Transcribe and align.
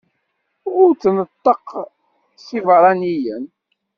Ur 0.79 0.89
tneṭṭeq 1.01 1.67
s 2.45 2.47
ibeṛṛaniyen. 2.57 3.45